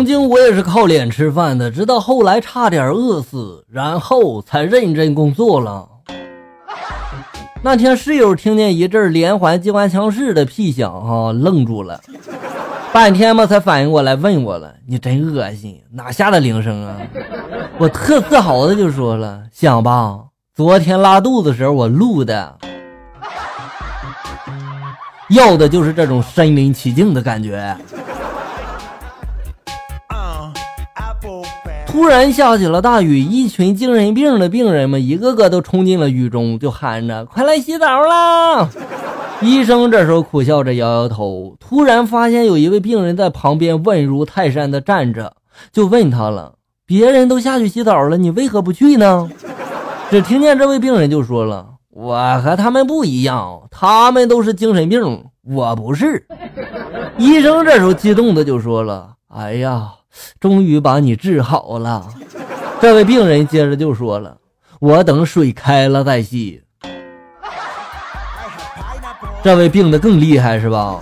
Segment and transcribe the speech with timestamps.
[0.00, 5.86] 曾经我也是靠脸吃饭的，直到后来差点饿死，然后才认真工作了。
[7.60, 12.00] 那天室友听见一阵连环机关枪式的屁响，哈，愣住了，
[12.94, 16.96] 半天嘛才反应过来，问我了：“你真恶心，哪下的铃声啊？”
[17.76, 20.18] 我特自豪的就说了：“想吧，
[20.56, 22.56] 昨天拉肚子时候我录的，
[25.28, 27.76] 要的就是这种身临其境的感觉。”
[31.90, 38.68] 突然下起了大雨，一群精神病的病人们一个个都冲进了雨中，就喊着：“快来洗澡啦！”
[39.42, 45.34] 医生这时候苦笑着摇摇头，突然发现有一位病人在旁边稳如泰山的站着，
[45.72, 46.54] 就问他了
[46.86, 49.28] ：“别人都下去洗澡了，你为何不去呢？”
[50.10, 56.24] 只听见这位病人就说了：“我和他们不一样，他们都是精神病，我不是。”
[57.18, 59.90] 医生这时候激动的就说了：“哎呀！”
[60.38, 62.06] 终于把你治好了，
[62.80, 64.36] 这位病人接着就说了
[64.80, 66.62] ：“我等水开了再洗。”
[69.42, 71.00] 这位病的更厉害是吧？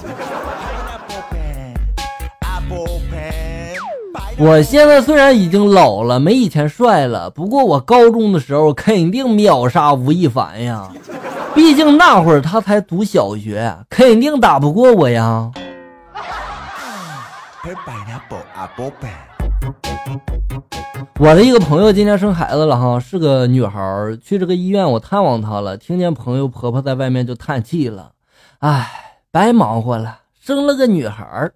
[4.41, 10.89] 我现在虽然已经老了，没以前帅了，不过我高中的时候肯定秒杀吴亦凡呀！
[11.57, 15.51] 毕竟那会儿他才读小学，肯定打不过我呀。
[21.19, 28.13] 我的一个朋友今天生孩子了哈，是个女孩去这个医院我探望她了，听见朋友婆婆在外面就叹气了，
[28.61, 28.89] 唉，
[29.33, 31.51] 白忙活了，生了个女孩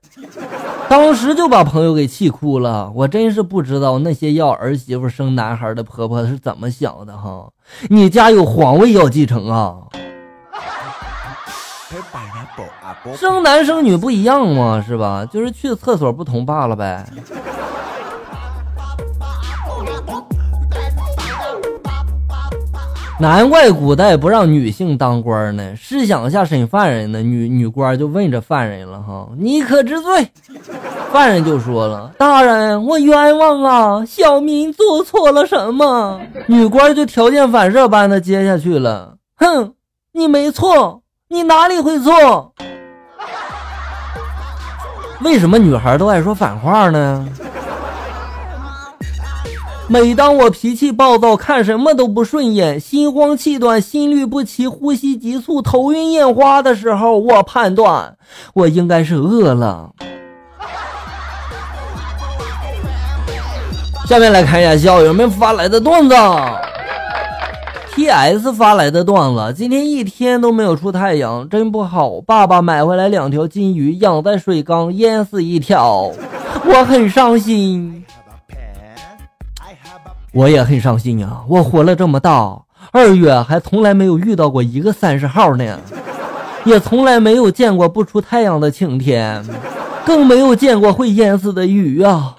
[0.89, 2.91] 当时就把朋友给气哭了。
[2.95, 7.49] 我真是不知道那些要儿媳妇生男孩的婆婆是怎么想的哈，
[7.89, 9.77] 你家有皇位要继承啊？
[13.17, 15.27] 生男生女不一样嘛，是吧？
[15.31, 17.05] 就是去的厕所不同罢了呗。
[23.21, 25.77] 难怪古代不让女性当官呢。
[25.77, 30.29] 试想一下审犯人呢，女女官就问这犯人了哈：“你可知罪？”
[31.13, 34.05] 犯人就说了：“大人，我冤枉啊！
[34.05, 39.75] 小民做错了什么？”女官就条件反射般的接下去了：“哼，
[40.13, 42.53] 你没错，你哪里会错？
[45.23, 47.27] 为什么女孩都爱说反话呢？”
[49.89, 58.17] 每当我脾气暴躁，看什么都不顺眼，心慌气短，心律不齐，呼吸急促，头晕眼花的时候，我判断
[58.55, 59.91] 我应该是饿了。
[64.07, 66.15] 下面来看一下校友们发来的段子。
[67.95, 72.23] T.S 发来的段子：今天一天都没有出太阳，真不好。
[72.23, 76.11] 爸爸买回来两条金鱼，养在水缸，淹死一条，
[76.65, 78.03] 我很伤心。
[80.33, 81.43] 我也很伤心呀！
[81.47, 82.59] 我活了这么大，
[82.93, 85.79] 二月还从来没有遇到过一个三十号呢，
[86.65, 89.45] 也从来没有见过不出太阳的晴天，
[90.07, 92.35] 更没有见过会淹死的鱼啊！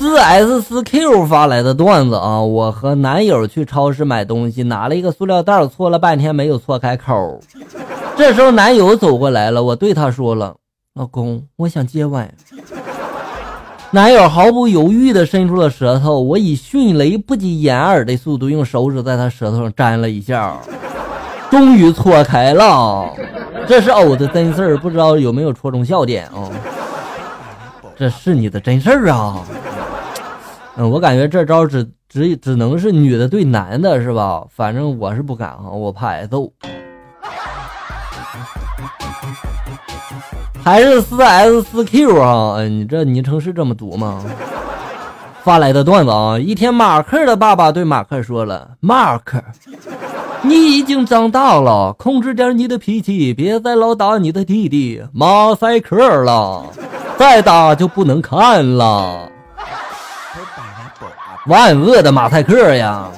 [0.00, 7.38] 四 S 四 Q 发来的段子啊，我和男友去超市买东西，拿了一个塑料袋，搓了半天没有搓开口。
[8.16, 10.54] 这时候男友走过来了，我对他说了。
[10.94, 12.26] 老公，我想接吻。
[13.90, 20.56] 男友毫不犹豫地伸出了舌头，我以迅雷不及掩耳的速度用手指在他舌头上粘了一下，
[21.50, 23.12] 终于搓开了。
[23.68, 26.48] 这是我的真事儿，不知道有没有戳中笑点啊？
[27.94, 29.44] 这是你的真事儿啊？
[30.88, 34.44] 我感觉这招只只只能是女的对男的，是吧？
[34.48, 36.50] 反正我是不敢啊，我怕挨揍。
[40.62, 42.62] 还是四 S 四 Q 啊？
[42.64, 44.22] 你这昵称是这么读吗？
[45.42, 46.38] 发来的段子啊！
[46.38, 49.42] 一天，马克的爸爸对马克说了马克
[50.42, 56.66] 你已经长大了，控制点你的脾气，别再老打你的弟弟马赛克了，
[57.16, 59.30] 再打就不能看了。”
[61.46, 63.08] 万恶的马赛克呀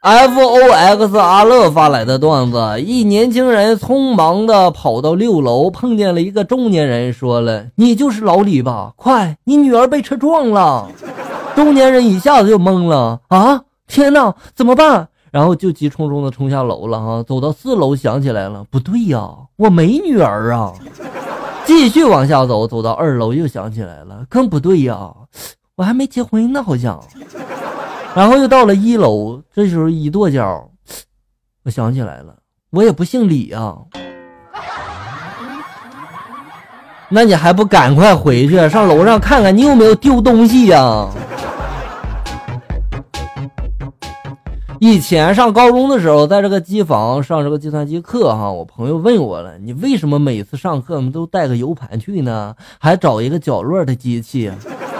[0.00, 8.92] ！F O X 阿乐发来的段子：一年轻人匆忙的跑到六楼，碰见了一个中年人，说了：“你就是老李吧？
[8.96, 10.88] 快，你女儿被车撞了。
[11.56, 17.00] ”中年人一下子就懵了：“啊，天哪，怎么办？”然后就急冲冲的冲下楼了。
[17.00, 20.72] 哈，走到四楼，想起来了，不对呀，我没女儿啊。
[21.66, 25.12] 继续往下走，走到二楼，又想起来了，更不对呀，
[25.76, 27.02] 我还没结婚呢，好像。
[28.14, 30.68] 然后又到了一楼，这时候一跺脚，
[31.64, 32.36] 我想起来了，
[32.70, 33.76] 我也不姓李啊。
[37.08, 41.08] 那你还不赶快回去上楼上看看你有没有丢东西呀？
[44.86, 52.54] 以前上高中的时候，在这个机房上这个计算机课哈，我朋友问我了，你为什么每次上课都带个 U 盘去呢？
[52.78, 54.52] 还找一个角落的机器？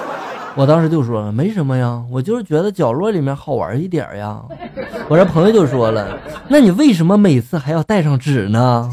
[0.56, 4.40] 我当时就说了，没什么呀，我就是觉得角落里面好玩一点呀。
[5.06, 8.90] 我这朋友就说了，那你为什么每次还要带上纸呢？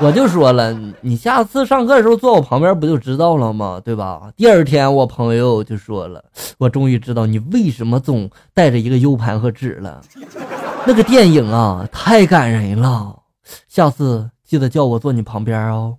[0.00, 3.80] 我就说了，你下次上课的时候坐我旁边不就知道了吗？
[3.82, 4.30] 对吧？
[4.36, 6.22] 第二天我朋友就说了，
[6.58, 10.02] 我终于知道你为什么总带着一个 U 盘和纸了。
[10.84, 13.16] 那个电影啊，太感人了，
[13.68, 15.96] 下次记得叫我坐你旁边哦。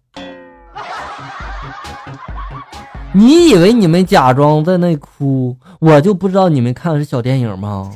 [3.14, 7.92] 你以为你们假装在那哭，我就不知道你们看的是小电影吗？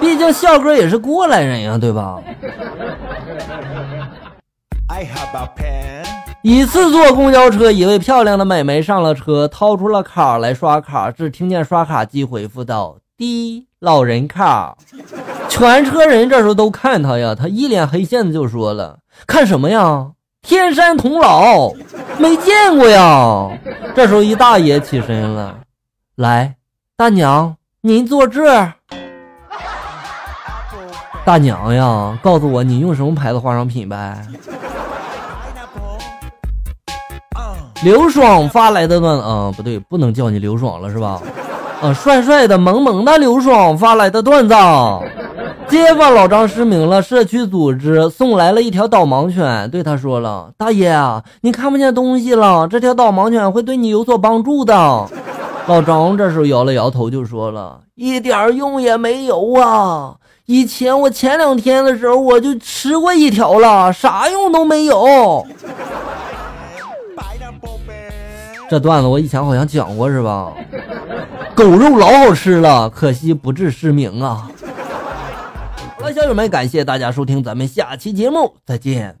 [0.00, 2.18] 毕竟笑哥也是过来人呀，对吧？
[6.42, 14.76] 一次坐公交车，一位漂亮的美眉上了车，掏出了卡来刷卡，只听见刷卡机回复道：“滴，老人卡。”
[15.48, 20.12] 全车人这时候都看他呀，他一脸黑线的就说了：“看什么呀？
[20.40, 21.76] 天山童姥，
[22.18, 23.50] 没见过呀。”
[23.94, 25.58] 这时候一大爷起身了
[26.16, 26.54] ：“来，
[26.96, 28.72] 大娘，您坐这儿。”
[31.26, 34.24] 大娘呀，告诉我你用什么牌子化妆品呗？
[37.84, 41.22] 刘爽发来的段子啊，不对，不能叫你刘爽了是吧？
[41.80, 44.54] 啊，帅帅的、萌萌的刘爽发来的段子。
[45.68, 50.98] 街坊老张失明了，社区组织送来了一条导盲犬，对他说了：“大爷，
[51.42, 54.74] 你看不见东西了，这条导盲犬会对你有所帮助的。”
[55.68, 60.14] 老张这时候摇了摇头，就说了：“一点用也没有啊！
[60.46, 65.46] 以前我前两天的时候我就吃过一条了，啥用都没有。”
[68.68, 70.52] 这段子我以前好像讲过是吧？
[71.54, 74.50] 狗肉老好吃了，可惜不治失明啊！
[75.98, 79.16] 好了，小友们，感谢大家收听，咱们下期节目再见。